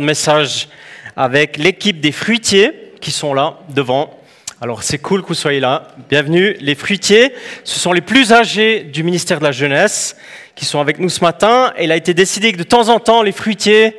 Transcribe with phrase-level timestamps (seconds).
[0.00, 0.68] de message
[1.16, 4.18] avec l'équipe des fruitiers qui sont là devant.
[4.60, 5.88] Alors c'est cool que vous soyez là.
[6.08, 6.56] Bienvenue.
[6.60, 7.32] Les fruitiers,
[7.64, 10.16] ce sont les plus âgés du ministère de la Jeunesse
[10.54, 11.72] qui sont avec nous ce matin.
[11.76, 13.96] Et il a été décidé que de temps en temps, les fruitiers,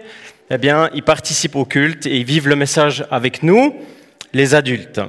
[0.50, 3.76] eh bien, ils participent au culte et ils vivent le message avec nous,
[4.34, 5.00] les adultes.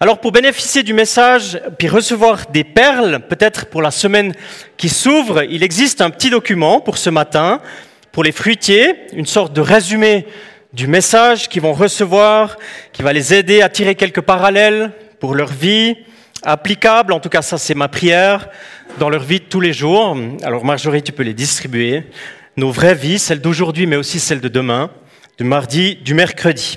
[0.00, 4.32] Alors pour bénéficier du message, puis recevoir des perles, peut-être pour la semaine
[4.76, 7.60] qui s'ouvre, il existe un petit document pour ce matin,
[8.18, 10.26] pour les fruitiers, une sorte de résumé
[10.72, 12.56] du message qu'ils vont recevoir,
[12.92, 15.94] qui va les aider à tirer quelques parallèles pour leur vie,
[16.42, 18.48] applicable, en tout cas ça c'est ma prière,
[18.98, 20.16] dans leur vie de tous les jours.
[20.42, 22.02] Alors Marjorie, tu peux les distribuer.
[22.56, 24.90] Nos vraies vies, celles d'aujourd'hui, mais aussi celles de demain,
[25.38, 26.76] du mardi, du mercredi.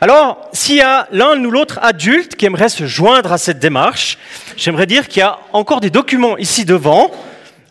[0.00, 4.18] Alors, s'il y a l'un ou l'autre adulte qui aimerait se joindre à cette démarche,
[4.56, 7.12] j'aimerais dire qu'il y a encore des documents ici devant,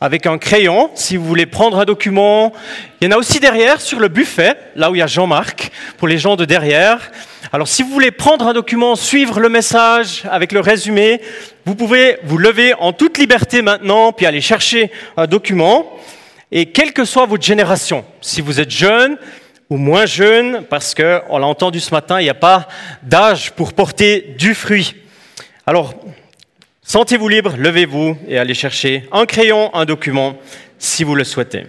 [0.02, 2.54] avec un crayon, si vous voulez prendre un document.
[2.99, 5.71] Il y en a aussi derrière, sur le buffet, là où il y a Jean-Marc,
[5.98, 7.12] pour les gens de derrière.
[7.54, 11.21] Alors, si vous voulez prendre un document, suivre le message avec le résumé,
[11.65, 15.90] vous pouvez vous lever en toute liberté maintenant, puis aller chercher un document.
[16.52, 19.18] Et quelle que soit votre génération, si vous êtes jeune,
[19.70, 22.68] ou moins jeunes, parce que, on l'a entendu ce matin, il n'y a pas
[23.02, 24.96] d'âge pour porter du fruit.
[25.65, 25.96] Alors,
[26.86, 30.38] sentez-vous libre, levez-vous et allez chercher un crayon, un document,
[30.78, 31.66] si vous le souhaitez.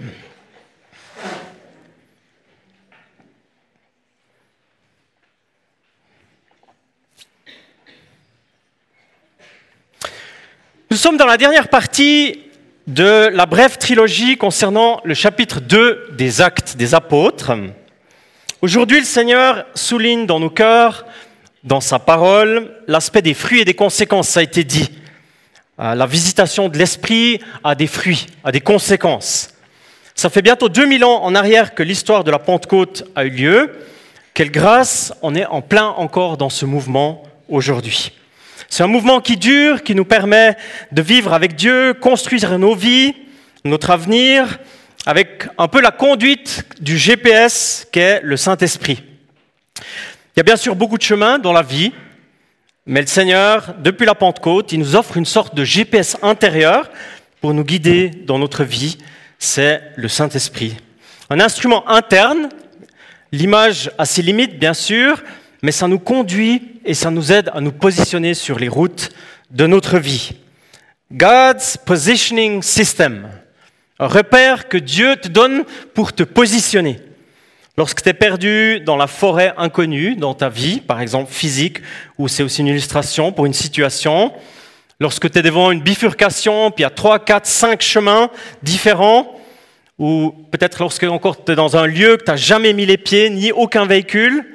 [10.91, 12.43] Nous sommes dans la dernière partie
[12.87, 17.53] de la brève trilogie concernant le chapitre 2 des actes des apôtres.
[18.63, 21.05] Aujourd'hui, le Seigneur souligne dans nos cœurs,
[21.65, 24.29] dans sa parole, l'aspect des fruits et des conséquences.
[24.29, 24.89] Ça a été dit.
[25.79, 29.51] Euh, la visitation de l'Esprit a des fruits, a des conséquences.
[30.15, 33.73] Ça fait bientôt 2000 ans en arrière que l'histoire de la Pentecôte a eu lieu.
[34.33, 38.13] Quelle grâce, on est en plein encore dans ce mouvement aujourd'hui.
[38.71, 40.57] C'est un mouvement qui dure, qui nous permet
[40.93, 43.15] de vivre avec Dieu, construire nos vies,
[43.65, 44.59] notre avenir,
[45.05, 49.03] avec un peu la conduite du GPS qu'est le Saint-Esprit.
[49.79, 51.93] Il y a bien sûr beaucoup de chemins dans la vie,
[52.87, 56.89] mais le Seigneur, depuis la Pentecôte, il nous offre une sorte de GPS intérieur
[57.41, 58.99] pour nous guider dans notre vie.
[59.41, 60.77] C'est le Saint-Esprit.
[61.29, 62.49] Un instrument interne,
[63.33, 65.25] l'image a ses limites bien sûr,
[65.63, 69.11] mais ça nous conduit et ça nous aide à nous positionner sur les routes
[69.51, 70.37] de notre vie.
[71.13, 73.29] God's Positioning System.
[73.99, 77.01] Un repère que Dieu te donne pour te positionner.
[77.79, 81.79] Lorsque tu es perdu dans la forêt inconnue, dans ta vie, par exemple physique,
[82.17, 84.33] ou c'est aussi une illustration pour une situation,
[84.99, 88.31] lorsque tu es devant une bifurcation, puis il y a trois, quatre, cinq chemins
[88.63, 89.31] différents,
[89.99, 92.97] ou peut-être lorsque encore tu es dans un lieu que tu n'as jamais mis les
[92.97, 94.47] pieds, ni aucun véhicule,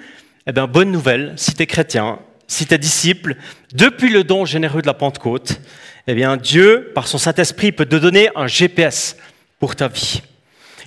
[0.47, 2.17] eh bien, bonne nouvelle, si tu es chrétien,
[2.47, 3.35] si tu es disciple,
[3.73, 5.61] depuis le don généreux de la Pentecôte,
[6.07, 9.15] eh bien, Dieu, par son Saint-Esprit, peut te donner un GPS
[9.59, 10.23] pour ta vie.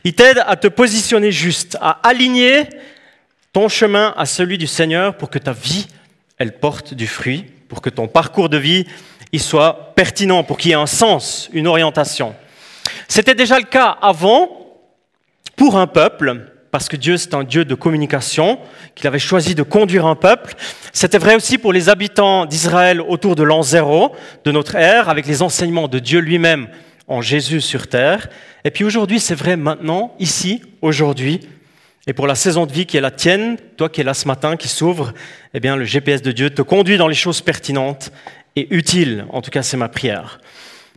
[0.06, 2.68] Il t'aide à te positionner juste, à aligner
[3.54, 5.86] ton chemin à celui du Seigneur pour que ta vie,
[6.36, 8.84] elle porte du fruit, pour que ton parcours de vie,
[9.32, 12.34] il soit pertinent, pour qu'il y ait un sens, une orientation.
[13.08, 14.76] C'était déjà le cas avant
[15.56, 18.58] pour un peuple, parce que Dieu c'est un Dieu de communication,
[18.94, 20.54] qu'il avait choisi de conduire un peuple.
[20.92, 25.26] C'était vrai aussi pour les habitants d'Israël autour de l'an zéro de notre ère, avec
[25.26, 26.68] les enseignements de Dieu lui-même
[27.08, 28.28] en Jésus sur terre.
[28.64, 31.40] Et puis aujourd'hui, c'est vrai maintenant, ici, aujourd'hui.
[32.06, 34.28] Et pour la saison de vie qui est la tienne, toi qui es là ce
[34.28, 35.12] matin, qui s'ouvre,
[35.54, 38.12] eh bien, le GPS de Dieu te conduit dans les choses pertinentes
[38.56, 39.26] et utiles.
[39.30, 40.40] En tout cas, c'est ma prière.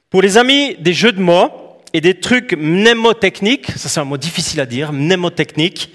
[0.10, 1.52] Pour les amis des jeux de mots
[1.94, 5.92] et des trucs mnémotechniques, ça c'est un mot difficile à dire, mnémotechnique,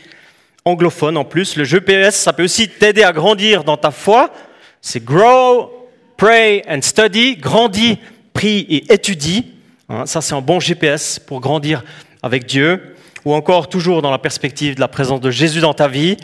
[0.65, 4.33] anglophone en plus, le GPS, ça peut aussi t'aider à grandir dans ta foi.
[4.81, 7.99] C'est grow, pray and study, grandis,
[8.33, 9.52] prie et étudie.
[9.93, 11.85] Hein, ça, c'est un bon GPS pour grandir
[12.23, 12.97] avec Dieu.
[13.27, 16.17] Ou encore, toujours dans la perspective de la présence de Jésus dans ta vie,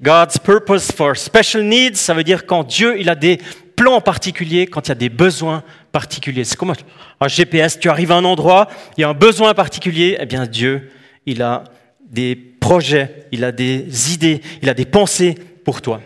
[0.00, 3.40] God's purpose for special needs, ça veut dire quand Dieu il a des
[3.74, 6.44] plans particuliers, quand il y a des besoins particuliers.
[6.44, 6.72] C'est comme
[7.20, 10.46] un GPS, tu arrives à un endroit, il y a un besoin particulier, eh bien
[10.46, 10.92] Dieu,
[11.26, 11.64] il a
[12.08, 16.00] des projets, il a des idées, il a des pensées pour toi.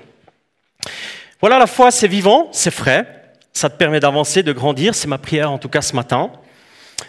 [1.42, 3.06] Voilà, la foi, c'est vivant, c'est frais,
[3.52, 6.32] ça te permet d'avancer, de grandir, c'est ma prière en tout cas ce matin.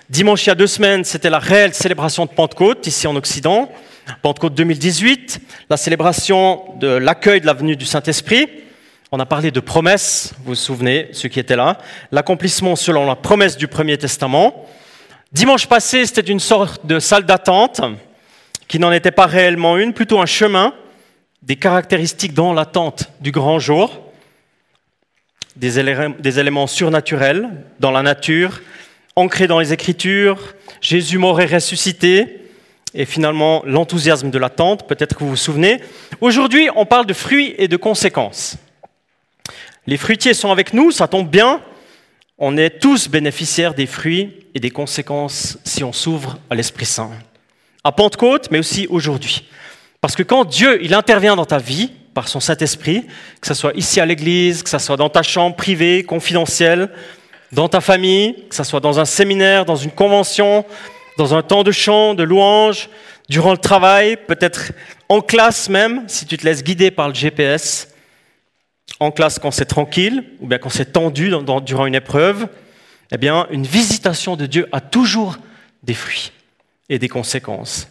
[0.10, 3.72] Dimanche, il y a deux semaines, c'était la réelle célébration de Pentecôte, ici en Occident.
[4.22, 8.48] Pentecôte 2018, la célébration de l'accueil de la venue du Saint-Esprit.
[9.12, 11.78] On a parlé de promesses, vous vous souvenez, ceux qui étaient là.
[12.12, 14.66] L'accomplissement selon la promesse du Premier Testament.
[15.32, 17.82] Dimanche passé, c'était une sorte de salle d'attente
[18.68, 20.74] qui n'en était pas réellement une, plutôt un chemin,
[21.42, 24.02] des caractéristiques dans l'attente du grand jour,
[25.56, 27.50] des éléments, surnaturels
[27.80, 28.62] dans la nature,
[29.16, 32.40] ancrés dans les Écritures, Jésus et ressuscité,
[32.94, 35.82] et finalement l'enthousiasme de l'attente, peut-être que vous vous souvenez.
[36.22, 38.58] Aujourd'hui, on parle de fruits et de conséquences.
[39.88, 41.62] Les fruitiers sont avec nous, ça tombe bien.
[42.38, 47.12] On est tous bénéficiaires des fruits et des conséquences si on s'ouvre à l'Esprit Saint.
[47.84, 49.44] À Pentecôte, mais aussi aujourd'hui.
[50.00, 53.06] Parce que quand Dieu, il intervient dans ta vie par son Saint-Esprit,
[53.42, 56.90] que ce soit ici à l'église, que ce soit dans ta chambre privée, confidentielle,
[57.54, 60.66] dans ta famille, que ce soit dans un séminaire, dans une convention,
[61.18, 62.90] dans un temps de chant, de louange,
[63.30, 64.74] durant le travail, peut-être
[65.08, 67.90] en classe même, si tu te laisses guider par le GPS,
[69.00, 71.32] en classe quand c'est tranquille, ou bien quand c'est tendu
[71.64, 72.48] durant une épreuve,
[73.12, 75.38] eh bien, une visitation de Dieu a toujours
[75.84, 76.32] des fruits
[76.90, 77.88] et des conséquences.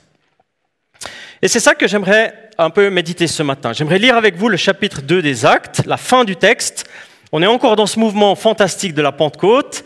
[1.40, 3.72] Et c'est ça que j'aimerais un peu méditer ce matin.
[3.72, 6.88] J'aimerais lire avec vous le chapitre 2 des Actes, la fin du texte.
[7.32, 9.84] On est encore dans ce mouvement fantastique de la Pentecôte,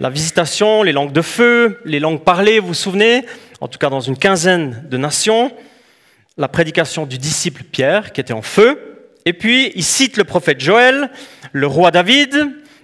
[0.00, 3.24] la visitation, les langues de feu, les langues parlées, vous vous souvenez,
[3.60, 5.52] en tout cas dans une quinzaine de nations,
[6.36, 8.96] la prédication du disciple Pierre qui était en feu,
[9.26, 11.10] et puis, il cite le prophète Joël,
[11.52, 12.32] le roi David.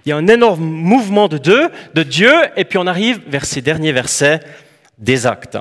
[0.05, 3.45] Il y a un énorme mouvement de deux, de Dieu, et puis on arrive vers
[3.45, 4.41] ces derniers versets
[4.99, 5.57] des actes.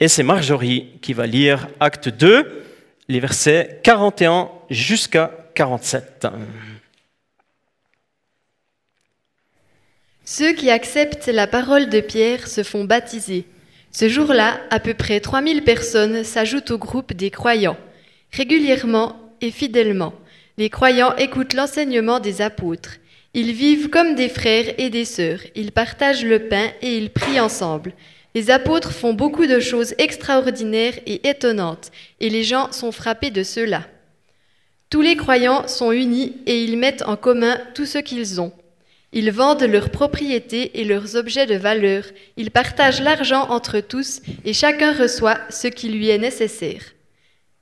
[0.00, 2.64] Et c'est Marjorie qui va lire acte 2,
[3.08, 6.26] les versets 41 jusqu'à 47.
[10.32, 13.46] Ceux qui acceptent la parole de Pierre se font baptiser.
[13.90, 17.76] Ce jour-là, à peu près 3000 personnes s'ajoutent au groupe des croyants.
[18.30, 20.14] Régulièrement, et fidèlement.
[20.56, 22.98] Les croyants écoutent l'enseignement des apôtres.
[23.34, 25.40] Ils vivent comme des frères et des sœurs.
[25.56, 27.92] Ils partagent le pain et ils prient ensemble.
[28.36, 31.90] Les apôtres font beaucoup de choses extraordinaires et étonnantes,
[32.20, 33.82] et les gens sont frappés de cela.
[34.90, 38.52] Tous les croyants sont unis et ils mettent en commun tout ce qu'ils ont.
[39.12, 42.04] Ils vendent leurs propriétés et leurs objets de valeur,
[42.36, 46.82] ils partagent l'argent entre tous et chacun reçoit ce qui lui est nécessaire.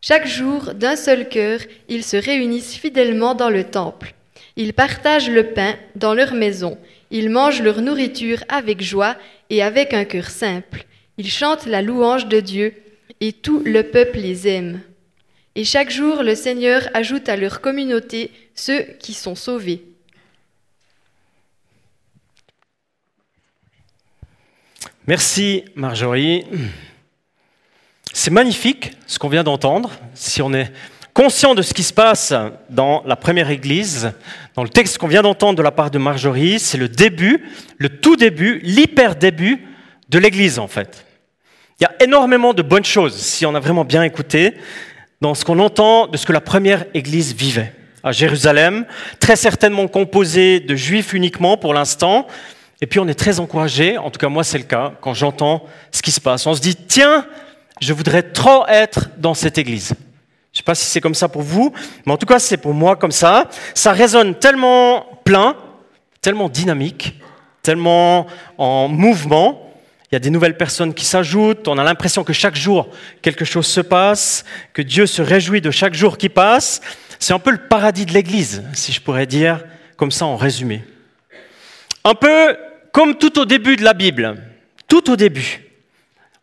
[0.02, 4.14] Chaque jour, d'un seul cœur, ils se réunissent fidèlement dans le temple.
[4.56, 6.78] Ils partagent le pain dans leur maison.
[7.10, 9.16] Ils mangent leur nourriture avec joie
[9.48, 10.84] et avec un cœur simple.
[11.16, 12.74] Ils chantent la louange de Dieu
[13.20, 14.80] et tout le peuple les aime.
[15.54, 19.82] Et chaque jour, le Seigneur ajoute à leur communauté ceux qui sont sauvés.
[25.08, 26.44] Merci Marjorie.
[28.12, 30.70] C'est magnifique ce qu'on vient d'entendre, si on est
[31.14, 32.34] conscient de ce qui se passe
[32.68, 34.12] dans la première église,
[34.54, 37.42] dans le texte qu'on vient d'entendre de la part de Marjorie, c'est le début,
[37.78, 39.66] le tout début, l'hyper début
[40.10, 41.06] de l'église en fait.
[41.80, 44.56] Il y a énormément de bonnes choses, si on a vraiment bien écouté,
[45.22, 47.72] dans ce qu'on entend de ce que la première église vivait
[48.02, 48.84] à Jérusalem,
[49.20, 52.26] très certainement composée de juifs uniquement pour l'instant,
[52.80, 55.64] et puis on est très encouragé, en tout cas moi c'est le cas, quand j'entends
[55.90, 56.46] ce qui se passe.
[56.46, 57.26] On se dit, tiens,
[57.80, 59.88] je voudrais trop être dans cette église.
[59.88, 61.72] Je ne sais pas si c'est comme ça pour vous,
[62.06, 63.48] mais en tout cas c'est pour moi comme ça.
[63.74, 65.56] Ça résonne tellement plein,
[66.20, 67.20] tellement dynamique,
[67.62, 68.26] tellement
[68.56, 69.64] en mouvement.
[70.10, 72.88] Il y a des nouvelles personnes qui s'ajoutent, on a l'impression que chaque jour
[73.20, 76.80] quelque chose se passe, que Dieu se réjouit de chaque jour qui passe.
[77.18, 79.64] C'est un peu le paradis de l'Église, si je pourrais dire
[79.96, 80.82] comme ça en résumé.
[82.04, 82.56] Un peu
[82.98, 84.42] comme tout au début de la Bible,
[84.88, 85.60] tout au début.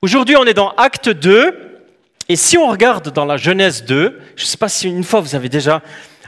[0.02, 1.82] Aujourd'hui, on est dans Acte 2,
[2.30, 5.20] et si on regarde dans la Genèse 2, je ne sais pas si une fois
[5.20, 5.82] vous avez déjà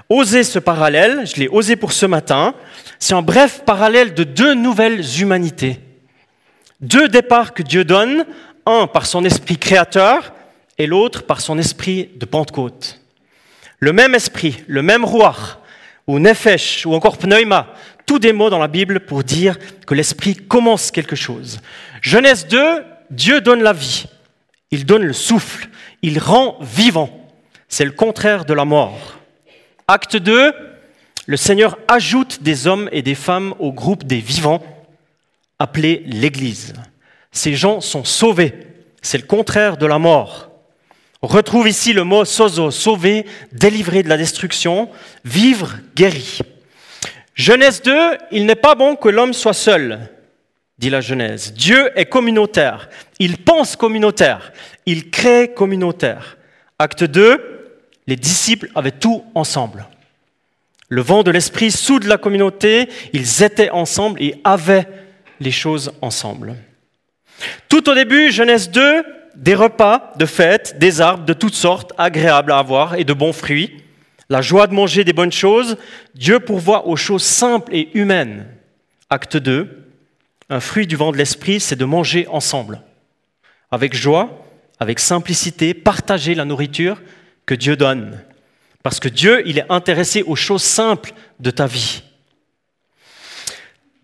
[0.09, 2.55] osé ce parallèle, je l'ai osé pour ce matin,
[2.99, 5.79] c'est un bref parallèle de deux nouvelles humanités.
[6.81, 8.25] Deux départs que Dieu donne,
[8.65, 10.33] un par son esprit créateur
[10.77, 12.99] et l'autre par son esprit de Pentecôte.
[13.79, 15.33] Le même esprit, le même roi,
[16.05, 17.73] ou nefesh, ou encore pneuma,
[18.07, 21.59] tous des mots dans la Bible pour dire que l'esprit commence quelque chose.
[22.01, 24.05] Genèse 2, Dieu donne la vie,
[24.71, 25.67] il donne le souffle,
[26.01, 27.11] il rend vivant.
[27.67, 29.19] C'est le contraire de la mort.
[29.87, 30.53] Acte 2,
[31.25, 34.63] le Seigneur ajoute des hommes et des femmes au groupe des vivants,
[35.59, 36.73] appelé l'Église.
[37.33, 38.53] Ces gens sont sauvés.
[39.01, 40.49] C'est le contraire de la mort.
[41.21, 44.89] On retrouve ici le mot sozo, sauver, délivré de la destruction,
[45.25, 46.39] vivre, guéri.
[47.37, 49.99] Genèse 2, il n'est pas bon que l'homme soit seul
[50.79, 51.53] dit la Genèse.
[51.53, 52.89] Dieu est communautaire.
[53.19, 54.51] Il pense communautaire.
[54.87, 56.37] Il crée communautaire.
[56.79, 59.85] Acte 2, les disciples avaient tout ensemble.
[60.89, 64.87] Le vent de l'esprit soude la communauté, ils étaient ensemble et avaient
[65.39, 66.55] les choses ensemble.
[67.69, 69.03] Tout au début, Genèse 2,
[69.35, 73.33] des repas de fête, des arbres de toutes sortes, agréables à avoir et de bons
[73.33, 73.83] fruits,
[74.29, 75.77] la joie de manger des bonnes choses,
[76.15, 78.47] Dieu pourvoit aux choses simples et humaines.
[79.09, 79.85] Acte 2,
[80.49, 82.81] un fruit du vent de l'esprit, c'est de manger ensemble,
[83.71, 84.45] avec joie,
[84.79, 87.01] avec simplicité, partager la nourriture
[87.45, 88.21] que Dieu donne.
[88.83, 92.03] Parce que Dieu, il est intéressé aux choses simples de ta vie.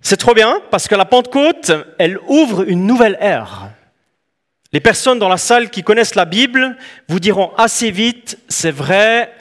[0.01, 3.69] C'est trop bien parce que la Pentecôte, elle ouvre une nouvelle ère.
[4.73, 6.75] Les personnes dans la salle qui connaissent la Bible
[7.07, 9.31] vous diront assez vite, c'est vrai,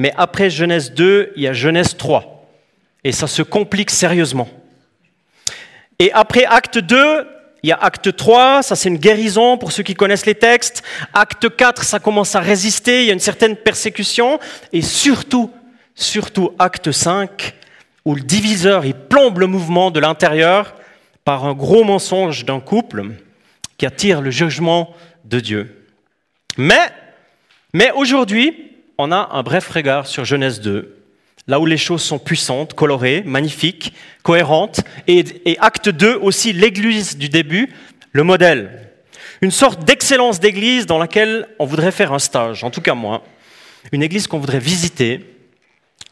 [0.00, 2.48] mais après Genèse 2, il y a Genèse 3.
[3.04, 4.48] Et ça se complique sérieusement.
[5.98, 7.28] Et après acte 2,
[7.62, 10.82] il y a acte 3, ça c'est une guérison pour ceux qui connaissent les textes.
[11.12, 14.40] Acte 4, ça commence à résister, il y a une certaine persécution.
[14.72, 15.50] Et surtout,
[15.94, 17.54] surtout acte 5,
[18.06, 20.76] où le diviseur, il plombe le mouvement de l'intérieur
[21.26, 23.04] par un gros mensonge d'un couple
[23.76, 24.94] qui attire le jugement
[25.26, 25.86] de Dieu.
[26.56, 26.90] Mais,
[27.74, 28.69] mais aujourd'hui,
[29.00, 31.00] on a un bref regard sur Genèse 2
[31.46, 33.92] là où les choses sont puissantes, colorées, magnifiques,
[34.22, 35.24] cohérentes, et,
[35.60, 37.72] acte 2 aussi l'église du début,
[38.12, 38.88] le modèle.
[39.40, 43.24] Une sorte d'excellence d'église dans laquelle on voudrait faire un stage, en tout cas moi.
[43.90, 45.24] Une église qu'on voudrait visiter,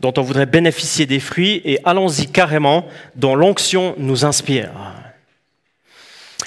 [0.00, 4.70] dont on voudrait bénéficier des fruits, et allons-y carrément, dont l'onction nous inspire.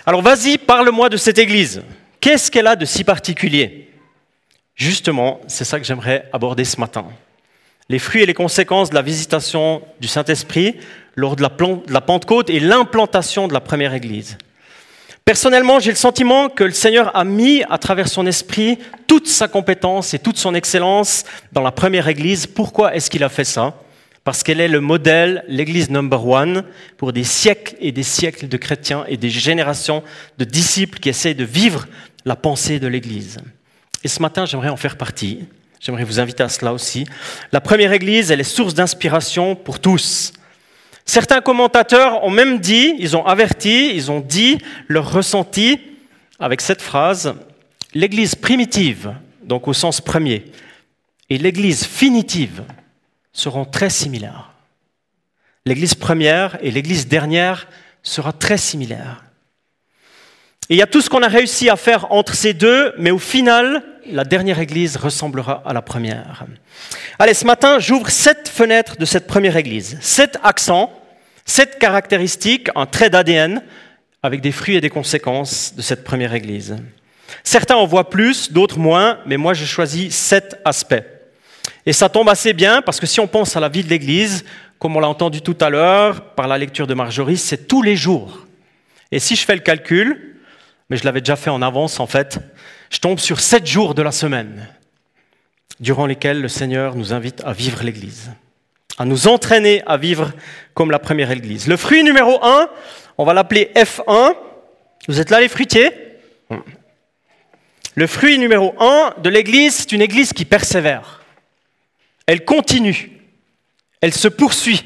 [0.06, 1.84] Alors vas-y, parle-moi de cette église.
[2.20, 3.91] Qu'est-ce qu'elle a de si particulier?
[4.82, 7.06] Justement, c'est ça que j'aimerais aborder ce matin
[7.88, 10.76] les fruits et les conséquences de la visitation du Saint-Esprit
[11.16, 14.40] lors de la, Pentecôte et l'implantation de la première Église.
[15.24, 19.48] Personnellement, j'ai le sentiment que le Seigneur a mis à travers son esprit toute sa
[19.48, 22.48] compétence et toute son excellence dans la première Église.
[22.48, 23.76] Pourquoi est-ce qu'il a fait ça?
[24.24, 26.64] Parce qu'elle est le modèle, l'Église number one,
[26.98, 30.02] pour des siècles et des siècles de chrétiens et des générations
[30.40, 31.86] de disciples qui essayent de vivre
[32.26, 33.38] la pensée de l'Église.
[34.04, 35.46] Et ce matin, j'aimerais en faire partie.
[35.80, 37.06] J'aimerais vous inviter à cela aussi.
[37.52, 40.34] La première Église, elle est source d'inspiration pour tous.
[41.06, 45.80] Certains commentateurs ont même dit, ils ont averti, ils ont dit leur ressenti
[46.40, 47.34] avec cette phrase,
[47.94, 50.46] l'Église primitive, donc au sens premier,
[51.30, 52.64] et l'Église finitive
[53.34, 54.52] seront très similaires.
[55.66, 57.68] L'Église première et l'Église dernière
[58.04, 59.24] sera très similaire.
[60.70, 63.12] Et il y a tout ce qu'on a réussi à faire entre ces deux, mais
[63.12, 66.46] au final, la dernière église ressemblera à la première.
[67.20, 69.98] Allez, ce matin, j'ouvre sept fenêtres de cette première église.
[70.02, 70.92] Sept accents,
[71.46, 73.62] sept caractéristiques, un trait d'ADN,
[74.24, 76.78] avec des fruits et des conséquences de cette première église.
[77.44, 81.04] Certains en voient plus, d'autres moins, mais moi j'ai choisi sept aspects.
[81.86, 84.46] Et ça tombe assez bien parce que si on pense à la vie de l'église,
[84.78, 87.96] comme on l'a entendu tout à l'heure par la lecture de Marjorie, c'est tous les
[87.96, 88.46] jours.
[89.12, 90.31] Et si je fais le calcul,
[90.92, 92.38] mais je l'avais déjà fait en avance en fait,
[92.90, 94.68] je tombe sur sept jours de la semaine,
[95.80, 98.30] durant lesquels le Seigneur nous invite à vivre l'Église,
[98.98, 100.34] à nous entraîner à vivre
[100.74, 101.68] comme la première Église.
[101.68, 102.70] Le fruit numéro un,
[103.18, 104.36] on va l'appeler F1.
[105.08, 105.92] Vous êtes là les fruitiers?
[107.96, 111.24] Le fruit numéro un de l'Église, c'est une Église qui persévère.
[112.26, 113.12] Elle continue,
[114.02, 114.84] elle se poursuit.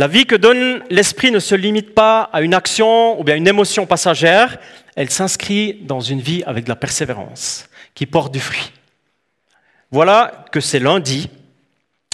[0.00, 3.46] La vie que donne l'Esprit ne se limite pas à une action ou bien une
[3.46, 4.56] émotion passagère,
[4.96, 8.72] elle s'inscrit dans une vie avec de la persévérance, qui porte du fruit.
[9.90, 11.28] Voilà que c'est lundi,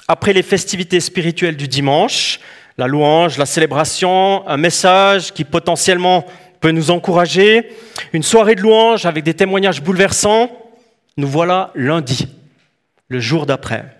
[0.08, 2.40] après les festivités spirituelles du dimanche,
[2.76, 6.26] la louange, la célébration, un message qui potentiellement
[6.58, 7.68] peut nous encourager,
[8.12, 10.50] une soirée de louange avec des témoignages bouleversants,
[11.16, 12.26] nous voilà lundi,
[13.06, 13.95] le jour d'après.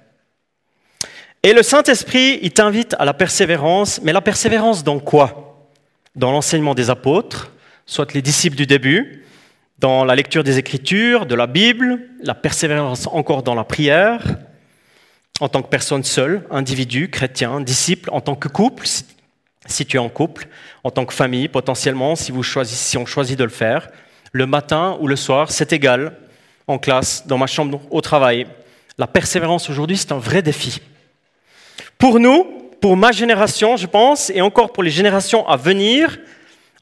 [1.43, 5.69] Et le Saint-Esprit, il t'invite à la persévérance, mais la persévérance dans quoi?
[6.15, 7.53] Dans l'enseignement des apôtres,
[7.87, 9.25] soit les disciples du début,
[9.79, 14.23] dans la lecture des Écritures, de la Bible, la persévérance encore dans la prière,
[15.41, 18.87] en tant que personne seule, individu, chrétien, disciple, en tant que couple,
[19.67, 20.49] si tu es en couple,
[20.83, 23.89] en tant que famille, potentiellement, si, vous on choisit de le faire,
[24.33, 26.17] le matin ou le soir, c'est égal,
[26.67, 28.47] en classe, dans ma chambre, au travail.
[28.99, 30.81] La persévérance aujourd'hui, c'est un vrai défi.
[31.99, 32.45] Pour nous,
[32.81, 36.19] pour ma génération, je pense, et encore pour les générations à venir,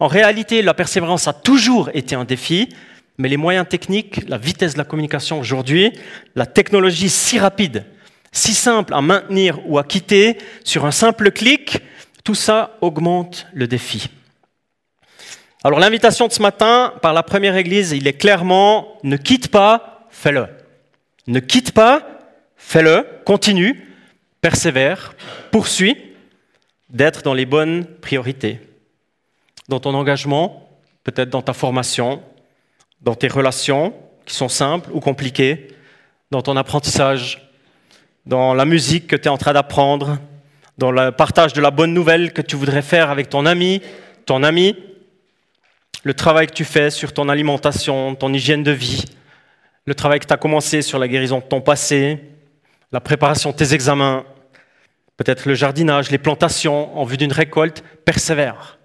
[0.00, 2.68] en réalité, la persévérance a toujours été un défi,
[3.16, 5.92] mais les moyens techniques, la vitesse de la communication aujourd'hui,
[6.34, 7.84] la technologie si rapide,
[8.32, 11.78] si simple à maintenir ou à quitter sur un simple clic,
[12.24, 14.08] tout ça augmente le défi.
[15.62, 20.06] Alors l'invitation de ce matin par la première église, il est clairement ne quitte pas,
[20.10, 20.48] fais-le.
[21.28, 22.18] Ne quitte pas,
[22.56, 23.83] fais-le, continue,
[24.44, 25.14] persévère,
[25.50, 25.96] poursuis
[26.90, 28.60] d'être dans les bonnes priorités.
[29.70, 30.68] Dans ton engagement,
[31.02, 32.22] peut-être dans ta formation,
[33.00, 33.94] dans tes relations
[34.26, 35.68] qui sont simples ou compliquées,
[36.30, 37.50] dans ton apprentissage,
[38.26, 40.18] dans la musique que tu es en train d'apprendre,
[40.76, 43.80] dans le partage de la bonne nouvelle que tu voudrais faire avec ton ami,
[44.26, 44.76] ton ami,
[46.02, 49.06] le travail que tu fais sur ton alimentation, ton hygiène de vie,
[49.86, 52.20] le travail que tu as commencé sur la guérison de ton passé,
[52.92, 54.26] la préparation de tes examens,
[55.16, 58.78] peut-être le jardinage, les plantations en vue d'une récolte, persévère.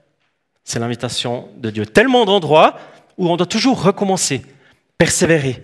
[0.63, 1.85] C'est l'invitation de Dieu.
[1.85, 2.77] Tellement d'endroits
[3.17, 4.43] où on doit toujours recommencer,
[4.97, 5.63] persévérer,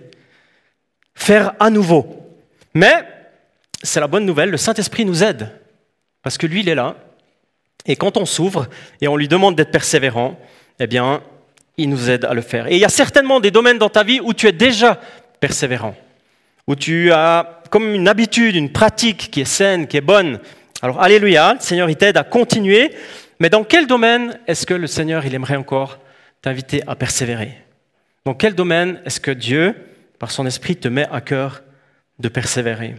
[1.14, 2.36] faire à nouveau.
[2.74, 3.06] Mais
[3.82, 5.50] c'est la bonne nouvelle, le Saint-Esprit nous aide,
[6.22, 6.96] parce que lui, il est là.
[7.86, 8.68] Et quand on s'ouvre
[9.00, 10.38] et on lui demande d'être persévérant,
[10.80, 11.22] eh bien,
[11.76, 12.66] il nous aide à le faire.
[12.66, 15.00] Et il y a certainement des domaines dans ta vie où tu es déjà
[15.40, 15.94] persévérant,
[16.66, 20.40] où tu as comme une habitude, une pratique qui est saine, qui est bonne.
[20.82, 22.92] Alors, alléluia, le Seigneur, il t'aide à continuer.
[23.40, 25.98] Mais dans quel domaine est-ce que le Seigneur, il aimerait encore
[26.42, 27.52] t'inviter à persévérer?
[28.24, 29.74] Dans quel domaine est-ce que Dieu,
[30.18, 31.62] par son esprit, te met à cœur
[32.18, 32.96] de persévérer?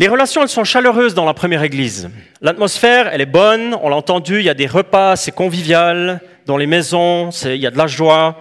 [0.00, 2.08] Les relations, elles sont chaleureuses dans la première église.
[2.40, 6.56] L'atmosphère, elle est bonne, on l'a entendu, il y a des repas, c'est convivial, dans
[6.56, 8.40] les maisons, il y a de la joie.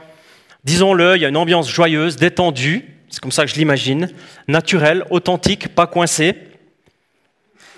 [0.67, 4.09] Disons-le, il y a une ambiance joyeuse, détendue, c'est comme ça que je l'imagine,
[4.49, 6.35] naturelle, authentique, pas coincée.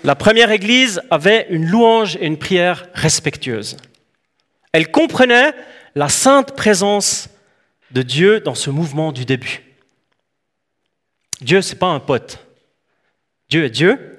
[0.02, 3.76] La première église avait une louange et une prière respectueuse.
[4.72, 5.54] Elle comprenait
[5.94, 7.28] la sainte présence
[7.92, 9.62] de Dieu dans ce mouvement du début.
[11.42, 12.44] Dieu, c'est pas un pote.
[13.50, 14.16] Dieu est Dieu.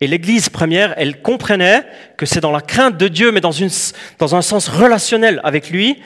[0.00, 3.52] Et l'Église première, elle comprenait que c'est dans la crainte de Dieu, mais dans,
[4.18, 6.02] dans un sens relationnel avec lui,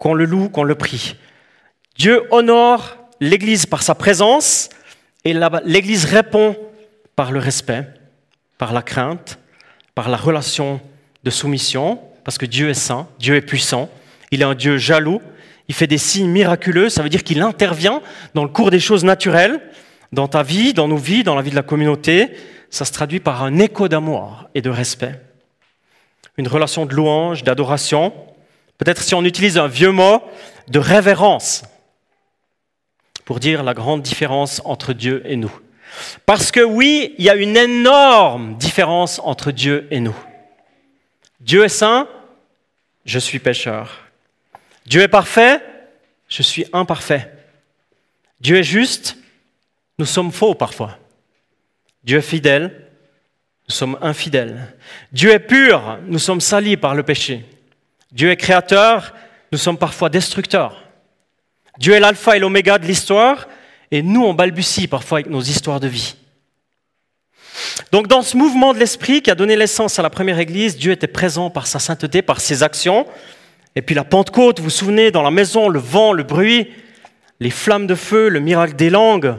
[0.00, 1.14] qu'on le loue, qu'on le prie.
[1.96, 4.70] Dieu honore l'Église par sa présence,
[5.24, 6.56] et l'Église répond
[7.14, 7.86] par le respect,
[8.56, 9.38] par la crainte,
[9.94, 10.80] par la relation
[11.22, 13.90] de soumission, parce que Dieu est saint, Dieu est puissant,
[14.30, 15.20] il est un Dieu jaloux,
[15.68, 18.00] il fait des signes miraculeux, ça veut dire qu'il intervient
[18.32, 19.60] dans le cours des choses naturelles,
[20.12, 22.30] dans ta vie, dans nos vies, dans la vie de la communauté,
[22.70, 25.20] ça se traduit par un écho d'amour et de respect.
[26.38, 28.14] Une relation de louange, d'adoration.
[28.80, 30.22] Peut-être si on utilise un vieux mot,
[30.68, 31.62] de révérence,
[33.26, 35.52] pour dire la grande différence entre Dieu et nous.
[36.24, 40.16] Parce que oui, il y a une énorme différence entre Dieu et nous.
[41.40, 42.08] Dieu est saint,
[43.04, 43.98] je suis pécheur.
[44.86, 45.60] Dieu est parfait,
[46.28, 47.30] je suis imparfait.
[48.40, 49.18] Dieu est juste,
[49.98, 50.96] nous sommes faux parfois.
[52.02, 52.88] Dieu est fidèle,
[53.68, 54.74] nous sommes infidèles.
[55.12, 57.44] Dieu est pur, nous sommes salis par le péché.
[58.12, 59.14] Dieu est créateur,
[59.52, 60.82] nous sommes parfois destructeurs.
[61.78, 63.48] Dieu est l'alpha et l'oméga de l'histoire,
[63.90, 66.16] et nous, on balbutie parfois avec nos histoires de vie.
[67.92, 70.92] Donc dans ce mouvement de l'esprit qui a donné l'essence à la première église, Dieu
[70.92, 73.06] était présent par sa sainteté, par ses actions.
[73.74, 76.68] Et puis la Pentecôte, vous vous souvenez, dans la maison, le vent, le bruit,
[77.40, 79.34] les flammes de feu, le miracle des langues,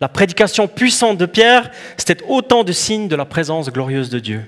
[0.00, 4.42] la prédication puissante de Pierre, c'était autant de signes de la présence glorieuse de Dieu.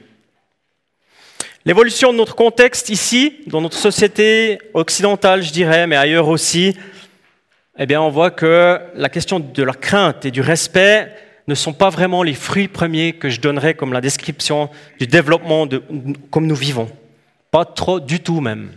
[1.66, 6.76] L'évolution de notre contexte ici, dans notre société occidentale, je dirais, mais ailleurs aussi,
[7.76, 11.12] eh bien, on voit que la question de la crainte et du respect
[11.48, 15.66] ne sont pas vraiment les fruits premiers que je donnerais comme la description du développement
[15.66, 15.83] de,
[16.31, 16.88] comme nous vivons.
[17.50, 18.70] Pas trop du tout même.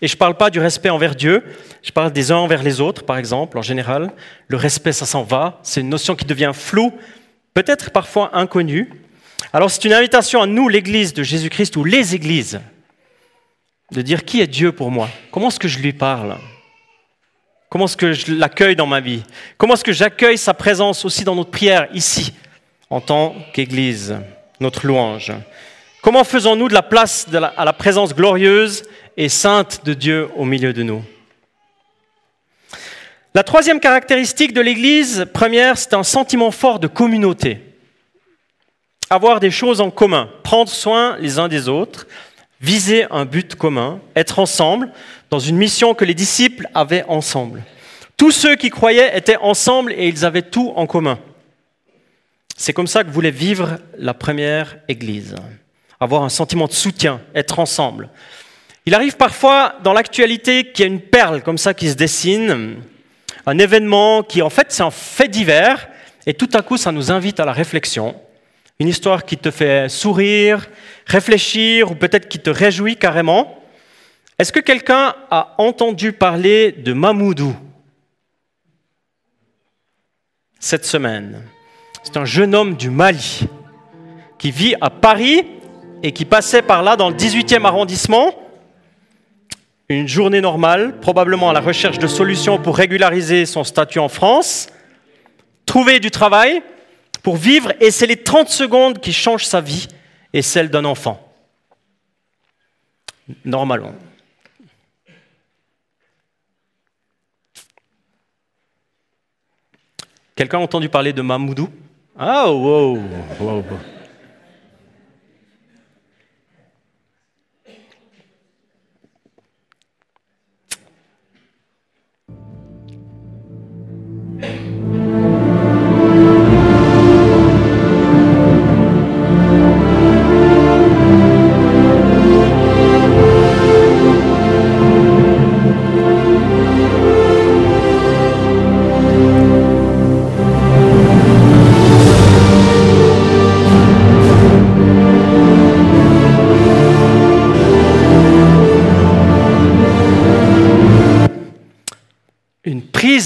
[0.00, 1.42] Et je ne parle pas du respect envers Dieu,
[1.82, 4.12] je parle des uns envers les autres, par exemple, en général.
[4.46, 5.58] Le respect, ça s'en va.
[5.64, 6.92] C'est une notion qui devient floue,
[7.52, 8.92] peut-être parfois inconnue.
[9.52, 12.60] Alors c'est une invitation à nous, l'Église de Jésus-Christ, ou les Églises,
[13.90, 15.08] de dire qui est Dieu pour moi?
[15.32, 16.36] Comment est-ce que je lui parle?
[17.68, 19.22] Comment est-ce que je l'accueille dans ma vie?
[19.56, 22.32] Comment est-ce que j'accueille sa présence aussi dans notre prière, ici,
[22.90, 24.16] en tant qu'Église,
[24.60, 25.32] notre louange?
[26.02, 28.84] Comment faisons-nous de la place à la présence glorieuse
[29.16, 31.04] et sainte de Dieu au milieu de nous?
[33.34, 37.60] La troisième caractéristique de l'Église première, c'est un sentiment fort de communauté.
[39.12, 42.06] Avoir des choses en commun, prendre soin les uns des autres,
[42.60, 44.92] viser un but commun, être ensemble
[45.30, 47.64] dans une mission que les disciples avaient ensemble.
[48.16, 51.18] Tous ceux qui croyaient étaient ensemble et ils avaient tout en commun.
[52.56, 55.34] C'est comme ça que voulait vivre la première Église.
[55.98, 58.10] Avoir un sentiment de soutien, être ensemble.
[58.86, 62.76] Il arrive parfois dans l'actualité qu'il y a une perle comme ça qui se dessine,
[63.44, 65.88] un événement qui en fait c'est un fait divers,
[66.26, 68.14] et tout à coup ça nous invite à la réflexion.
[68.80, 70.66] Une histoire qui te fait sourire,
[71.04, 73.62] réfléchir, ou peut-être qui te réjouit carrément.
[74.38, 77.54] Est-ce que quelqu'un a entendu parler de Mamoudou
[80.58, 81.42] cette semaine?
[82.02, 83.42] C'est un jeune homme du Mali
[84.38, 85.44] qui vit à Paris
[86.02, 88.34] et qui passait par là dans le 18e arrondissement.
[89.90, 94.68] Une journée normale, probablement à la recherche de solutions pour régulariser son statut en France,
[95.66, 96.62] trouver du travail
[97.22, 99.88] pour vivre, et c'est les 30 secondes qui changent sa vie
[100.32, 101.20] et celle d'un enfant.
[103.44, 103.94] Normalement.
[110.34, 111.68] Quelqu'un a entendu parler de Mamoudou?
[112.18, 112.98] Ah, wow,
[113.40, 113.62] wow.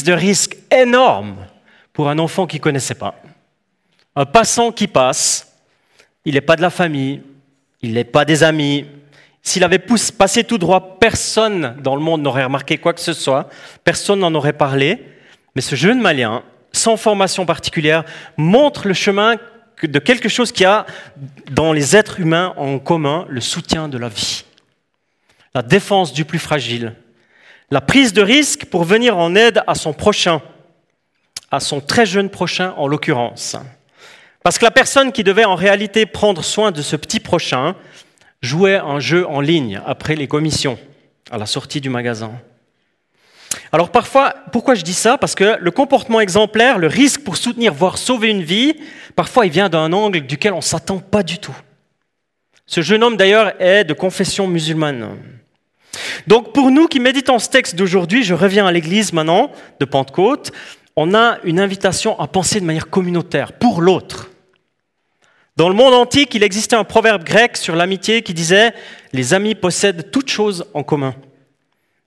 [0.05, 1.37] De risque énorme
[1.93, 3.14] pour un enfant qui ne connaissait pas.
[4.17, 5.53] Un passant qui passe,
[6.25, 7.23] il n'est pas de la famille,
[7.83, 8.87] il n'est pas des amis.
[9.43, 13.49] S'il avait passé tout droit, personne dans le monde n'aurait remarqué quoi que ce soit,
[13.83, 15.05] personne n'en aurait parlé.
[15.55, 18.05] Mais ce jeune malien, sans formation particulière,
[18.37, 19.37] montre le chemin
[19.83, 20.87] de quelque chose qui a
[21.51, 24.45] dans les êtres humains en commun le soutien de la vie,
[25.55, 26.95] la défense du plus fragile,
[27.75, 30.41] la prise de risque pour venir en aide à son prochain,
[31.51, 33.57] à son très jeune prochain en l'occurrence.
[34.45, 37.75] Parce que la personne qui devait en réalité prendre soin de ce petit prochain
[38.43, 40.79] jouait un jeu en ligne après les commissions,
[41.33, 42.31] à la sortie du magasin.
[43.73, 45.19] Alors parfois, pourquoi je dis ça?
[45.19, 48.77] Parce que le comportement exemplaire, le risque pour soutenir, voire sauver une vie,
[49.17, 51.57] parfois il vient d'un angle duquel on ne s'attend pas du tout.
[52.67, 55.19] Ce jeune homme d'ailleurs est de confession musulmane.
[56.27, 60.53] Donc pour nous qui méditons ce texte d'aujourd'hui, je reviens à l'église maintenant de Pentecôte,
[60.97, 64.31] on a une invitation à penser de manière communautaire, pour l'autre.
[65.57, 68.69] Dans le monde antique, il existait un proverbe grec sur l'amitié qui disait⁇
[69.13, 71.11] Les amis possèdent toutes choses en commun⁇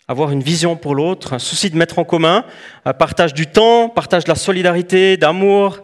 [0.10, 2.46] Avoir une vision pour l'autre, un souci de mettre en commun,
[2.84, 5.80] un partage du temps, partage de la solidarité, d'amour.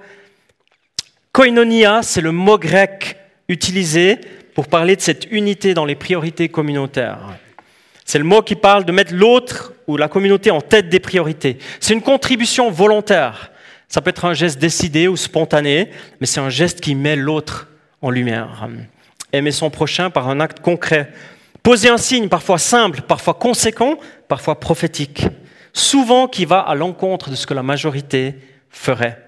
[1.32, 4.20] Koinonia, c'est le mot grec utilisé
[4.56, 7.20] pour parler de cette unité dans les priorités communautaires.
[8.06, 11.58] C'est le mot qui parle de mettre l'autre ou la communauté en tête des priorités.
[11.80, 13.52] C'est une contribution volontaire.
[13.88, 17.68] Ça peut être un geste décidé ou spontané, mais c'est un geste qui met l'autre
[18.02, 18.68] en lumière.
[19.32, 21.12] Aimer son prochain par un acte concret.
[21.62, 25.26] Poser un signe parfois simple, parfois conséquent, parfois prophétique.
[25.74, 28.36] Souvent qui va à l'encontre de ce que la majorité
[28.70, 29.20] ferait.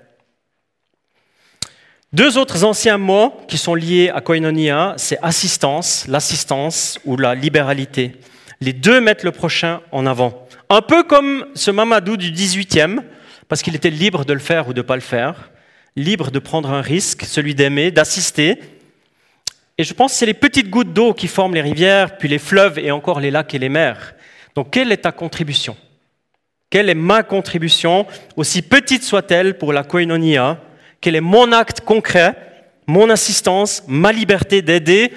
[2.11, 8.13] Deux autres anciens mots qui sont liés à koinonia, c'est assistance, l'assistance ou la libéralité.
[8.65, 10.47] Les deux mettent le prochain en avant.
[10.71, 12.99] Un peu comme ce Mamadou du 18e,
[13.47, 15.51] parce qu'il était libre de le faire ou de ne pas le faire,
[15.95, 18.59] libre de prendre un risque, celui d'aimer, d'assister.
[19.77, 22.39] Et je pense que c'est les petites gouttes d'eau qui forment les rivières, puis les
[22.39, 24.15] fleuves et encore les lacs et les mers.
[24.55, 25.77] Donc quelle est ta contribution?
[26.71, 30.59] Quelle est ma contribution, aussi petite soit-elle pour la koinonia?
[31.01, 32.35] Quel est mon acte concret,
[32.87, 35.13] mon assistance, ma liberté d'aider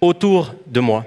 [0.00, 1.04] autour de moi?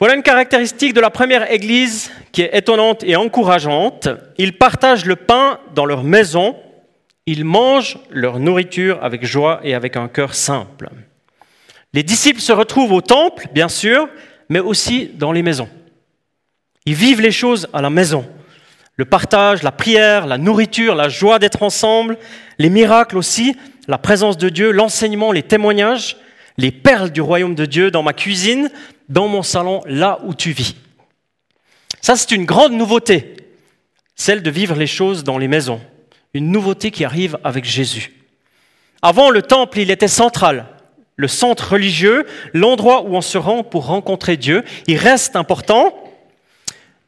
[0.00, 4.08] Voilà une caractéristique de la première Église qui est étonnante et encourageante.
[4.38, 6.54] Ils partagent le pain dans leur maison,
[7.26, 10.90] ils mangent leur nourriture avec joie et avec un cœur simple.
[11.92, 14.08] Les disciples se retrouvent au temple, bien sûr,
[14.48, 15.68] mais aussi dans les maisons.
[16.86, 18.24] Ils vivent les choses à la maison.
[18.94, 22.18] Le partage, la prière, la nourriture, la joie d'être ensemble,
[22.58, 23.56] les miracles aussi,
[23.88, 26.18] la présence de Dieu, l'enseignement, les témoignages,
[26.56, 28.70] les perles du royaume de Dieu dans ma cuisine,
[29.08, 30.76] dans mon salon, là où tu vis.
[32.00, 33.34] Ça, c'est une grande nouveauté,
[34.14, 35.80] celle de vivre les choses dans les maisons.
[36.34, 38.12] Une nouveauté qui arrive avec Jésus.
[39.02, 40.66] Avant, le temple, il était central,
[41.16, 44.64] le centre religieux, l'endroit où on se rend pour rencontrer Dieu.
[44.86, 45.94] Il reste important,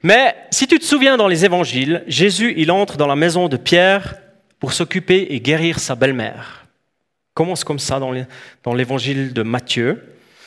[0.02, 3.56] mais si tu te souviens dans les évangiles, Jésus, il entre dans la maison de
[3.56, 4.16] Pierre
[4.58, 6.66] pour s'occuper et guérir sa belle-mère.
[7.34, 10.02] Commence comme ça dans l'évangile de Matthieu.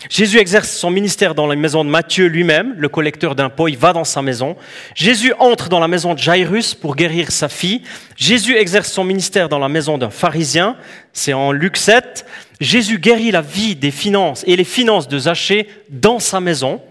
[0.09, 3.93] Jésus exerce son ministère dans la maison de Matthieu lui-même, le collecteur d'impôts, il va
[3.93, 4.57] dans sa maison.
[4.95, 7.81] Jésus entre dans la maison de Jairus pour guérir sa fille.
[8.17, 10.75] Jésus exerce son ministère dans la maison d'un pharisien,
[11.13, 12.25] c'est en Luc 7.
[12.59, 16.81] Jésus guérit la vie des finances et les finances de Zachée dans sa maison,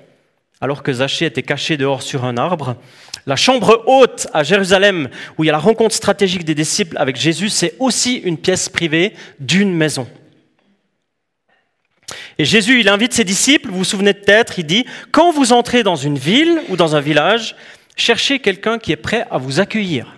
[0.60, 2.76] alors que Zachée était caché dehors sur un arbre.
[3.26, 7.16] La chambre haute à Jérusalem, où il y a la rencontre stratégique des disciples avec
[7.16, 10.08] Jésus, c'est aussi une pièce privée d'une maison.
[12.42, 15.84] Et Jésus, il invite ses disciples, vous vous souvenez peut-être, il dit, quand vous entrez
[15.84, 17.54] dans une ville ou dans un village,
[17.94, 20.16] cherchez quelqu'un qui est prêt à vous accueillir.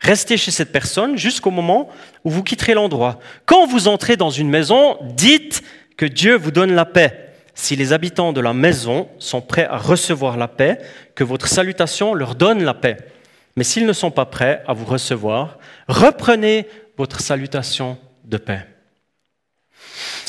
[0.00, 1.88] Restez chez cette personne jusqu'au moment
[2.24, 3.20] où vous quitterez l'endroit.
[3.44, 5.62] Quand vous entrez dans une maison, dites
[5.96, 7.30] que Dieu vous donne la paix.
[7.54, 10.78] Si les habitants de la maison sont prêts à recevoir la paix,
[11.14, 12.96] que votre salutation leur donne la paix.
[13.54, 16.66] Mais s'ils ne sont pas prêts à vous recevoir, reprenez
[16.98, 18.66] votre salutation de paix.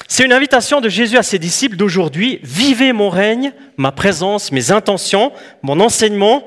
[0.08, 2.40] C'est une invitation de Jésus à ses disciples d'aujourd'hui.
[2.42, 6.46] Vivez mon règne, ma présence, mes intentions, mon enseignement,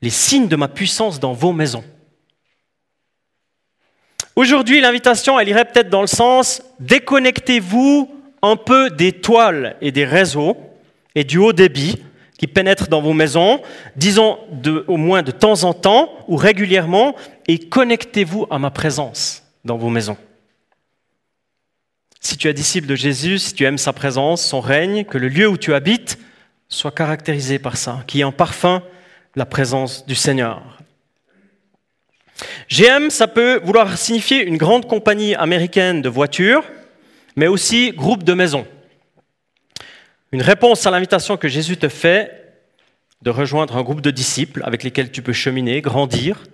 [0.00, 1.84] les signes de ma puissance dans vos maisons.
[4.34, 10.06] Aujourd'hui, l'invitation, elle irait peut-être dans le sens déconnectez-vous un peu des toiles et des
[10.06, 10.56] réseaux
[11.14, 12.02] et du haut débit
[12.38, 13.60] qui pénètrent dans vos maisons,
[13.96, 14.38] disons
[14.88, 17.14] au moins de temps en temps ou régulièrement,
[17.48, 20.16] et connectez-vous à ma présence dans vos maisons.
[22.20, 25.28] Si tu es disciple de Jésus, si tu aimes sa présence, son règne, que le
[25.28, 26.18] lieu où tu habites
[26.68, 28.82] soit caractérisé par ça, qui est en parfum
[29.34, 30.78] la présence du Seigneur.
[32.68, 36.62] GM, ça peut vouloir signifier une grande compagnie américaine de voitures,
[37.36, 38.66] mais aussi groupe de maisons.
[40.32, 42.40] Une réponse à l'invitation que Jésus te fait
[43.22, 46.44] de rejoindre un groupe de disciples avec lesquels tu peux cheminer, grandir,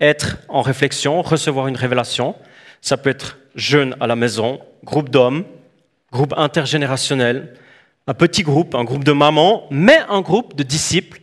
[0.00, 2.36] être en réflexion, recevoir une révélation.
[2.80, 5.44] Ça peut être jeune à la maison, groupe d'hommes,
[6.12, 7.54] groupe intergénérationnel,
[8.06, 11.20] un petit groupe, un groupe de mamans, mais un groupe de disciples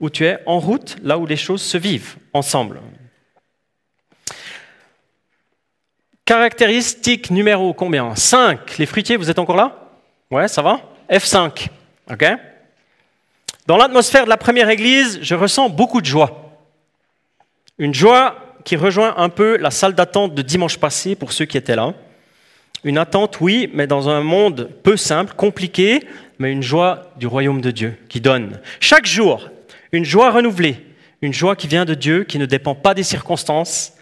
[0.00, 2.80] où tu es en route, là où les choses se vivent ensemble.
[6.26, 8.14] Caractéristique numéro combien?
[8.14, 8.78] 5.
[8.78, 9.90] Les fruitiers, vous êtes encore là?
[10.30, 10.80] Ouais, ça va?
[11.08, 11.68] F5.
[12.10, 12.24] OK
[13.66, 16.52] Dans l'atmosphère de la première église, je ressens beaucoup de joie.
[17.78, 21.56] Une joie qui rejoint un peu la salle d'attente de dimanche passé pour ceux qui
[21.56, 21.94] étaient là.
[22.82, 26.00] Une attente, oui, mais dans un monde peu simple, compliqué,
[26.40, 28.60] mais une joie du royaume de Dieu qui donne.
[28.80, 29.48] Chaque jour,
[29.92, 30.84] une joie renouvelée,
[31.22, 33.92] une joie qui vient de Dieu, qui ne dépend pas des circonstances,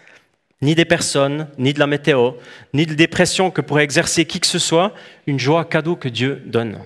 [0.63, 2.31] ni des personnes, ni de la météo,
[2.73, 4.95] ni de dépression que pourrait exercer qui que ce soit,
[5.27, 6.79] une joie cadeau que Dieu donne.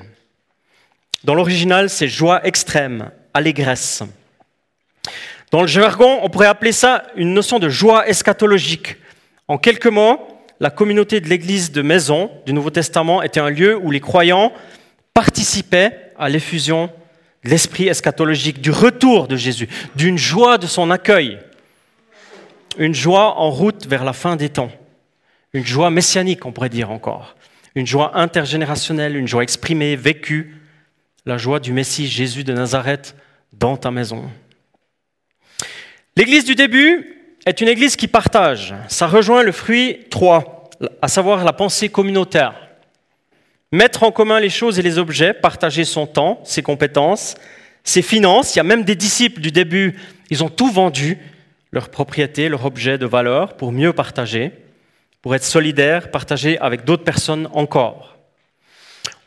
[1.23, 4.03] Dans l'original, c'est joie extrême, allégresse.
[5.51, 8.97] Dans le jargon, on pourrait appeler ça une notion de joie eschatologique.
[9.47, 10.19] En quelques mots,
[10.59, 14.53] la communauté de l'Église de Maison du Nouveau Testament était un lieu où les croyants
[15.13, 16.91] participaient à l'effusion
[17.43, 21.39] de l'esprit eschatologique, du retour de Jésus, d'une joie de son accueil,
[22.77, 24.71] une joie en route vers la fin des temps,
[25.53, 27.35] une joie messianique, on pourrait dire encore,
[27.75, 30.57] une joie intergénérationnelle, une joie exprimée, vécue,
[31.25, 33.15] la joie du Messie Jésus de Nazareth
[33.53, 34.29] dans ta maison.
[36.15, 38.73] L'église du début est une église qui partage.
[38.87, 40.69] Ça rejoint le fruit 3,
[41.01, 42.69] à savoir la pensée communautaire.
[43.71, 47.35] Mettre en commun les choses et les objets, partager son temps, ses compétences,
[47.83, 48.55] ses finances.
[48.55, 49.97] Il y a même des disciples du début,
[50.29, 51.17] ils ont tout vendu,
[51.71, 54.51] leurs propriétés, leurs objets de valeur, pour mieux partager,
[55.21, 58.17] pour être solidaires, partager avec d'autres personnes encore.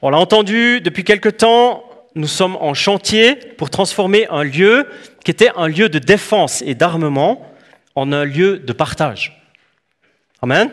[0.01, 4.87] On l'a entendu depuis quelque temps, nous sommes en chantier pour transformer un lieu
[5.25, 7.47] qui était un lieu de défense et d'armement
[7.95, 9.41] en un lieu de partage.
[10.43, 10.71] Amen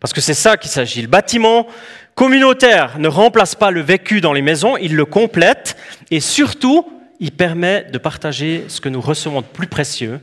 [0.00, 1.02] Parce que c'est ça qu'il s'agit.
[1.02, 1.66] Le bâtiment
[2.14, 5.76] communautaire ne remplace pas le vécu dans les maisons, il le complète
[6.10, 6.86] et surtout,
[7.20, 10.20] il permet de partager ce que nous recevons de plus précieux,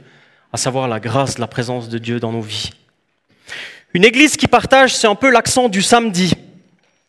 [0.51, 2.71] à savoir la grâce, la présence de Dieu dans nos vies.
[3.93, 6.33] Une église qui partage, c'est un peu l'accent du samedi,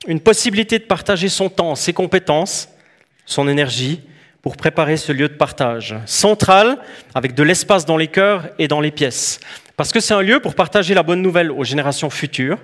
[0.07, 2.69] une possibilité de partager son temps, ses compétences,
[3.29, 4.01] son énergie
[4.41, 6.79] pour préparer ce lieu de partage central
[7.15, 9.39] avec de l'espace dans les cœurs et dans les pièces.
[9.77, 12.59] Parce que c'est un lieu pour partager la bonne nouvelle aux générations futures,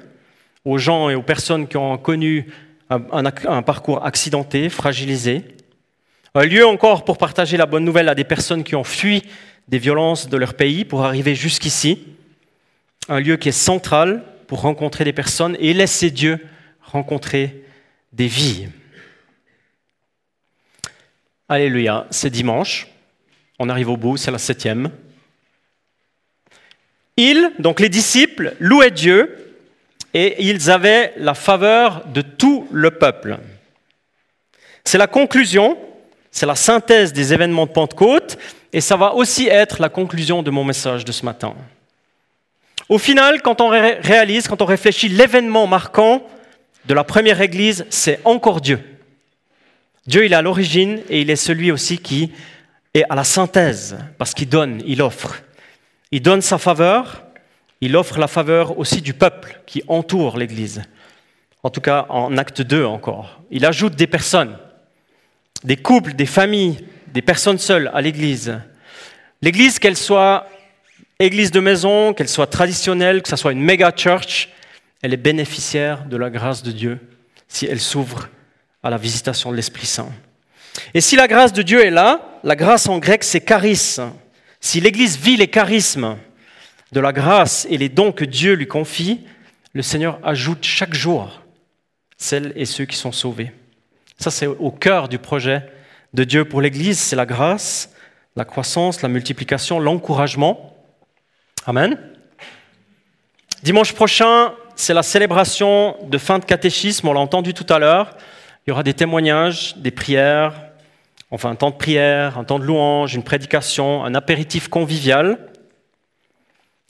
[0.64, 2.46] aux gens et aux personnes qui ont connu
[2.88, 5.44] un, parcours accidenté, fragilisé.
[6.34, 9.22] Un lieu encore pour partager la bonne nouvelle à des personnes qui ont fui
[9.68, 12.06] des violences de leur pays pour arriver jusqu'ici.
[13.10, 16.38] Un lieu qui est central pour rencontrer des personnes et laisser Dieu
[16.80, 17.64] rencontrer
[18.14, 18.68] des vies.
[21.54, 22.88] Alléluia, c'est dimanche.
[23.60, 24.90] On arrive au bout, c'est la septième.
[27.16, 29.54] Ils, donc les disciples, louaient Dieu
[30.14, 33.38] et ils avaient la faveur de tout le peuple.
[34.82, 35.78] C'est la conclusion,
[36.32, 38.36] c'est la synthèse des événements de Pentecôte
[38.72, 41.54] et ça va aussi être la conclusion de mon message de ce matin.
[42.88, 46.26] Au final, quand on réalise, quand on réfléchit, l'événement marquant
[46.86, 48.80] de la première Église, c'est encore Dieu.
[50.06, 52.32] Dieu, il est à l'origine et il est celui aussi qui
[52.92, 55.42] est à la synthèse, parce qu'il donne, il offre.
[56.12, 57.24] Il donne sa faveur,
[57.80, 60.82] il offre la faveur aussi du peuple qui entoure l'Église.
[61.62, 63.40] en tout cas en acte 2 encore.
[63.50, 64.58] Il ajoute des personnes,
[65.64, 68.60] des couples, des familles, des personnes seules à l'Église.
[69.40, 70.46] L'Église, qu'elle soit
[71.18, 74.50] église de maison, qu'elle soit traditionnelle, que ce soit une méga church,
[75.00, 76.98] elle est bénéficiaire de la grâce de Dieu
[77.48, 78.28] si elle s'ouvre
[78.84, 80.12] à la visitation de l'Esprit Saint.
[80.92, 83.96] Et si la grâce de Dieu est là, la grâce en grec c'est charis.
[84.60, 86.16] Si l'Église vit les charismes
[86.92, 89.20] de la grâce et les dons que Dieu lui confie,
[89.72, 91.40] le Seigneur ajoute chaque jour
[92.16, 93.52] celles et ceux qui sont sauvés.
[94.18, 95.66] Ça, c'est au cœur du projet
[96.12, 97.90] de Dieu pour l'Église, c'est la grâce,
[98.36, 100.76] la croissance, la multiplication, l'encouragement.
[101.66, 101.98] Amen.
[103.62, 108.16] Dimanche prochain, c'est la célébration de fin de catéchisme, on l'a entendu tout à l'heure.
[108.66, 110.54] Il y aura des témoignages, des prières,
[111.30, 115.52] enfin un temps de prière, un temps de louange, une prédication, un apéritif convivial.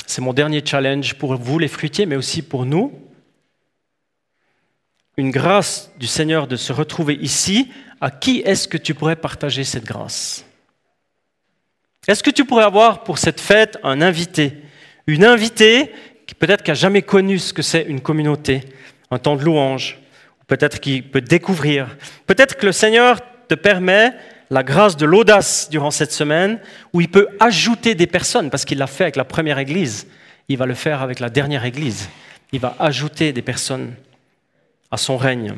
[0.07, 2.93] C'est mon dernier challenge pour vous les fruitiers, mais aussi pour nous.
[5.17, 9.65] Une grâce du Seigneur de se retrouver ici, à qui est-ce que tu pourrais partager
[9.65, 10.45] cette grâce?
[12.07, 14.53] Est-ce que tu pourrais avoir pour cette fête un invité?
[15.07, 15.93] Une invitée
[16.27, 18.63] qui peut-être n'a jamais connu ce que c'est une communauté,
[19.11, 19.99] un temps de louange,
[20.47, 21.97] peut-être qui peut découvrir.
[22.27, 24.13] Peut-être que le Seigneur te permet
[24.51, 26.61] la grâce de l'audace durant cette semaine,
[26.93, 30.07] où il peut ajouter des personnes, parce qu'il l'a fait avec la première Église,
[30.49, 32.09] il va le faire avec la dernière Église.
[32.53, 33.95] Il va ajouter des personnes
[34.91, 35.55] à son règne.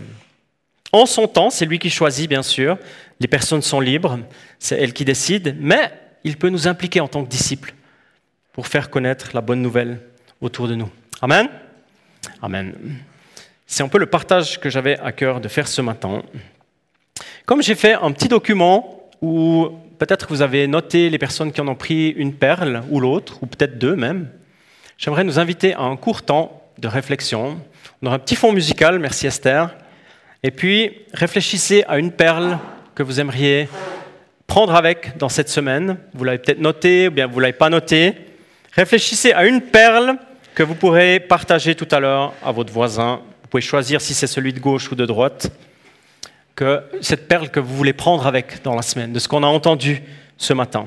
[0.93, 2.79] En son temps, c'est lui qui choisit, bien sûr.
[3.21, 4.19] Les personnes sont libres,
[4.59, 5.93] c'est elle qui décide, mais
[6.25, 7.75] il peut nous impliquer en tant que disciples
[8.53, 10.01] pour faire connaître la bonne nouvelle
[10.41, 10.91] autour de nous.
[11.21, 11.49] Amen.
[12.41, 12.75] Amen.
[13.67, 16.23] C'est un peu le partage que j'avais à cœur de faire ce matin.
[17.45, 21.69] Comme j'ai fait un petit document où peut-être vous avez noté les personnes qui en
[21.69, 24.29] ont pris une perle ou l'autre, ou peut-être deux même,
[24.99, 27.59] j'aimerais nous inviter à un court temps de réflexion
[28.03, 29.75] on aura un petit fond musical, merci Esther.
[30.43, 32.59] Et puis, réfléchissez à une perle
[32.95, 33.69] que vous aimeriez
[34.47, 35.97] prendre avec dans cette semaine.
[36.13, 38.15] Vous l'avez peut-être noté ou bien vous ne l'avez pas noté.
[38.73, 40.17] Réfléchissez à une perle
[40.55, 43.23] que vous pourrez partager tout à l'heure à votre voisin.
[43.57, 45.51] Pouvez choisir si c'est celui de gauche ou de droite.
[46.57, 49.47] Que cette perle que vous voulez prendre avec dans la semaine, de ce qu'on a
[49.47, 50.03] entendu
[50.37, 50.85] ce matin.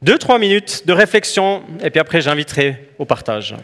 [0.00, 3.56] Deux, trois minutes de réflexion, et puis après j'inviterai au partage.